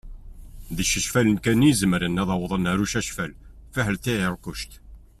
D 0.75 0.77
icacfalen 0.83 1.37
kan 1.43 1.65
i 1.69 1.69
izemren 1.71 2.21
ad 2.21 2.29
awḍen 2.35 2.69
ar 2.71 2.79
ucacfal, 2.83 3.31
fiḥel 3.73 3.97
tiεiṛkuct. 4.03 4.71